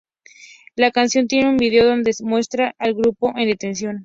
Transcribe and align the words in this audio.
La 0.75 0.89
canción 0.89 1.27
tiene 1.27 1.47
un 1.49 1.57
video 1.57 1.85
donde 1.85 2.11
muestra 2.23 2.73
al 2.79 2.95
grupo 2.95 3.31
en 3.37 3.47
detención. 3.49 3.99